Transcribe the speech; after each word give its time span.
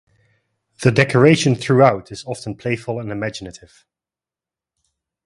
The 0.81 0.91
decoration 0.91 1.53
throughout 1.53 2.11
is 2.11 2.25
often 2.25 2.55
playful 2.55 2.99
and 2.99 3.11
imaginative. 3.11 3.85